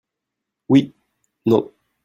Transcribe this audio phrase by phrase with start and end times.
[0.67, 1.71] Oui/Non.